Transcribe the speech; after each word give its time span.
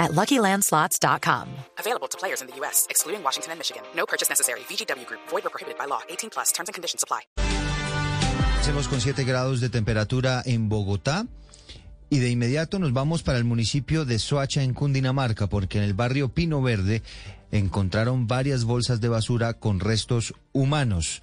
at 0.00 0.10
LuckyLandSlots.com. 0.12 1.46
Available 1.78 2.08
to 2.08 2.18
players 2.18 2.42
in 2.42 2.48
the 2.48 2.56
U.S., 2.60 2.88
excluding 2.90 3.22
Washington 3.22 3.52
and 3.52 3.60
Michigan. 3.60 3.82
No 3.94 4.06
purchase 4.06 4.28
necessary. 4.28 4.60
VGW 4.68 5.06
Group. 5.06 5.20
Void 5.28 5.46
or 5.46 5.50
prohibited 5.50 5.78
by 5.78 5.86
law. 5.86 6.00
18 6.08 6.30
plus. 6.30 6.50
Terms 6.52 6.68
and 6.68 6.74
conditions 6.74 7.04
apply. 7.04 7.20
Hacemos 8.60 8.88
con 8.88 9.00
7 9.00 9.24
grados 9.24 9.60
de 9.60 9.68
temperatura 9.68 10.42
en 10.44 10.68
Bogotá. 10.68 11.26
Y 12.12 12.18
de 12.18 12.28
inmediato 12.28 12.80
nos 12.80 12.92
vamos 12.92 13.22
para 13.22 13.38
el 13.38 13.44
municipio 13.44 14.04
de 14.04 14.18
Soacha, 14.18 14.64
en 14.64 14.74
Cundinamarca, 14.74 15.46
porque 15.46 15.78
en 15.78 15.84
el 15.84 15.94
barrio 15.94 16.30
Pino 16.30 16.60
Verde 16.60 17.04
encontraron 17.52 18.26
varias 18.26 18.64
bolsas 18.64 19.00
de 19.00 19.08
basura 19.08 19.54
con 19.54 19.78
restos 19.78 20.34
humanos. 20.52 21.22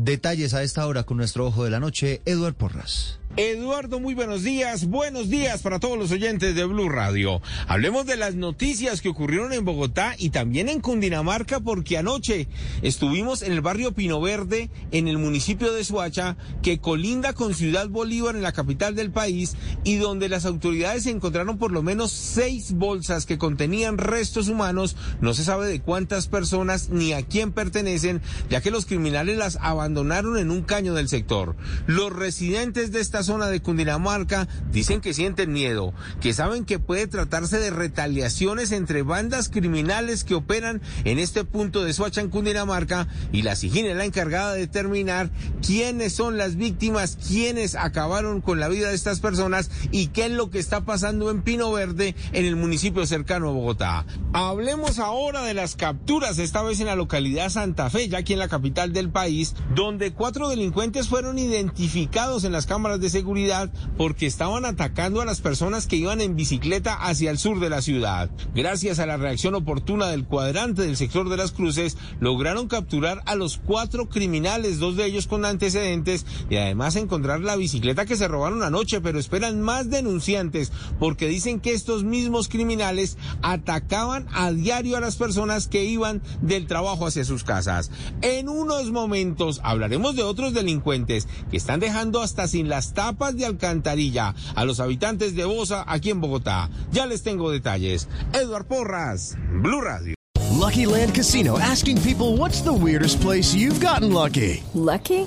Detalles 0.00 0.54
a 0.54 0.62
esta 0.62 0.86
hora 0.86 1.02
con 1.02 1.16
nuestro 1.16 1.44
ojo 1.44 1.64
de 1.64 1.70
la 1.70 1.80
noche, 1.80 2.22
Eduard 2.24 2.54
Porras. 2.54 3.18
Eduardo, 3.36 4.00
muy 4.00 4.14
buenos 4.14 4.42
días. 4.42 4.86
Buenos 4.86 5.28
días 5.28 5.60
para 5.62 5.78
todos 5.78 5.98
los 5.98 6.10
oyentes 6.10 6.54
de 6.54 6.64
Blue 6.64 6.88
Radio. 6.88 7.42
Hablemos 7.68 8.06
de 8.06 8.16
las 8.16 8.34
noticias 8.34 9.00
que 9.00 9.10
ocurrieron 9.10 9.52
en 9.52 9.64
Bogotá 9.64 10.14
y 10.18 10.30
también 10.30 10.68
en 10.68 10.80
Cundinamarca, 10.80 11.60
porque 11.60 11.98
anoche 11.98 12.48
estuvimos 12.82 13.42
en 13.42 13.52
el 13.52 13.60
barrio 13.60 13.92
Pino 13.92 14.20
Verde, 14.20 14.70
en 14.92 15.08
el 15.08 15.18
municipio 15.18 15.72
de 15.72 15.84
Suacha, 15.84 16.36
que 16.62 16.78
colinda 16.78 17.32
con 17.32 17.54
Ciudad 17.54 17.88
Bolívar, 17.88 18.34
en 18.34 18.42
la 18.42 18.52
capital 18.52 18.94
del 18.94 19.10
país, 19.10 19.56
y 19.84 19.96
donde 19.96 20.28
las 20.28 20.44
autoridades 20.46 21.06
encontraron 21.06 21.58
por 21.58 21.70
lo 21.70 21.82
menos 21.82 22.12
seis 22.12 22.72
bolsas 22.72 23.26
que 23.26 23.38
contenían 23.38 23.98
restos 23.98 24.48
humanos. 24.48 24.96
No 25.20 25.34
se 25.34 25.44
sabe 25.44 25.68
de 25.68 25.80
cuántas 25.80 26.28
personas 26.28 26.88
ni 26.88 27.12
a 27.12 27.22
quién 27.22 27.52
pertenecen, 27.52 28.20
ya 28.48 28.60
que 28.60 28.72
los 28.72 28.86
criminales 28.86 29.36
las 29.36 29.56
abandonaron 29.60 29.87
en 29.88 30.50
un 30.50 30.62
caño 30.62 30.94
del 30.94 31.08
sector. 31.08 31.56
Los 31.86 32.12
residentes 32.12 32.92
de 32.92 33.00
esta 33.00 33.22
zona 33.22 33.46
de 33.46 33.60
Cundinamarca 33.60 34.46
dicen 34.70 35.00
que 35.00 35.14
sienten 35.14 35.52
miedo, 35.52 35.94
que 36.20 36.34
saben 36.34 36.64
que 36.64 36.78
puede 36.78 37.06
tratarse 37.06 37.58
de 37.58 37.70
retaliaciones 37.70 38.72
entre 38.72 39.02
bandas 39.02 39.48
criminales 39.48 40.24
que 40.24 40.34
operan 40.34 40.82
en 41.04 41.18
este 41.18 41.44
punto 41.44 41.84
de 41.84 41.92
Soacha 41.92 42.20
en 42.20 42.28
Cundinamarca 42.28 43.08
y 43.32 43.42
la 43.42 43.56
SIGIN 43.56 43.86
es 43.86 43.96
la 43.96 44.04
encargada 44.04 44.52
de 44.52 44.60
determinar 44.60 45.30
quiénes 45.66 46.12
son 46.12 46.36
las 46.36 46.56
víctimas, 46.56 47.16
quiénes 47.26 47.74
acabaron 47.74 48.40
con 48.40 48.60
la 48.60 48.68
vida 48.68 48.90
de 48.90 48.94
estas 48.94 49.20
personas 49.20 49.70
y 49.90 50.08
qué 50.08 50.26
es 50.26 50.32
lo 50.32 50.50
que 50.50 50.58
está 50.58 50.84
pasando 50.84 51.30
en 51.30 51.42
Pino 51.42 51.72
Verde 51.72 52.14
en 52.32 52.44
el 52.44 52.56
municipio 52.56 53.06
cercano 53.06 53.48
a 53.48 53.52
Bogotá. 53.52 54.06
Hablemos 54.32 54.98
ahora 54.98 55.42
de 55.42 55.54
las 55.54 55.76
capturas, 55.76 56.38
esta 56.38 56.62
vez 56.62 56.80
en 56.80 56.86
la 56.86 56.96
localidad 56.96 57.48
Santa 57.48 57.90
Fe, 57.90 58.08
ya 58.08 58.18
aquí 58.18 58.34
en 58.34 58.38
la 58.38 58.48
capital 58.48 58.92
del 58.92 59.10
país, 59.10 59.54
donde 59.78 60.12
cuatro 60.12 60.48
delincuentes 60.48 61.06
fueron 61.06 61.38
identificados 61.38 62.42
en 62.42 62.50
las 62.50 62.66
cámaras 62.66 63.00
de 63.00 63.10
seguridad 63.10 63.70
porque 63.96 64.26
estaban 64.26 64.64
atacando 64.64 65.20
a 65.20 65.24
las 65.24 65.40
personas 65.40 65.86
que 65.86 65.94
iban 65.94 66.20
en 66.20 66.34
bicicleta 66.34 66.94
hacia 66.94 67.30
el 67.30 67.38
sur 67.38 67.60
de 67.60 67.70
la 67.70 67.80
ciudad. 67.80 68.28
Gracias 68.56 68.98
a 68.98 69.06
la 69.06 69.18
reacción 69.18 69.54
oportuna 69.54 70.08
del 70.08 70.24
cuadrante 70.24 70.82
del 70.82 70.96
sector 70.96 71.28
de 71.28 71.36
las 71.36 71.52
cruces, 71.52 71.96
lograron 72.18 72.66
capturar 72.66 73.22
a 73.24 73.36
los 73.36 73.58
cuatro 73.58 74.08
criminales, 74.08 74.80
dos 74.80 74.96
de 74.96 75.06
ellos 75.06 75.28
con 75.28 75.44
antecedentes, 75.44 76.26
y 76.50 76.56
además 76.56 76.96
encontrar 76.96 77.38
la 77.38 77.54
bicicleta 77.54 78.04
que 78.04 78.16
se 78.16 78.26
robaron 78.26 78.64
anoche, 78.64 79.00
pero 79.00 79.20
esperan 79.20 79.60
más 79.60 79.90
denunciantes 79.90 80.72
porque 80.98 81.28
dicen 81.28 81.60
que 81.60 81.72
estos 81.72 82.02
mismos 82.02 82.48
criminales 82.48 83.16
atacaban 83.42 84.26
a 84.32 84.50
diario 84.50 84.96
a 84.96 85.00
las 85.00 85.14
personas 85.14 85.68
que 85.68 85.84
iban 85.84 86.20
del 86.42 86.66
trabajo 86.66 87.06
hacia 87.06 87.24
sus 87.24 87.44
casas. 87.44 87.92
En 88.22 88.48
unos 88.48 88.90
momentos 88.90 89.57
hablaremos 89.62 90.16
de 90.16 90.22
otros 90.22 90.54
delincuentes 90.54 91.28
que 91.50 91.56
están 91.56 91.80
dejando 91.80 92.20
hasta 92.20 92.48
sin 92.48 92.68
las 92.68 92.94
tapas 92.94 93.36
de 93.36 93.46
alcantarilla 93.46 94.34
a 94.54 94.64
los 94.64 94.80
habitantes 94.80 95.34
de 95.34 95.44
Bosa 95.44 95.84
aquí 95.86 96.10
en 96.10 96.20
Bogotá. 96.20 96.70
Ya 96.92 97.06
les 97.06 97.22
tengo 97.22 97.50
detalles. 97.50 98.08
Eduard 98.32 98.66
Porras, 98.66 99.36
Blue 99.62 99.80
Radio. 99.80 100.14
Lucky 100.58 100.86
Land 100.86 101.14
Casino 101.14 101.58
asking 101.58 102.00
people 102.02 102.36
what's 102.36 102.62
the 102.62 102.72
weirdest 102.72 103.20
place 103.20 103.54
you've 103.54 103.80
gotten 103.80 104.12
lucky? 104.12 104.62
Lucky? 104.74 105.26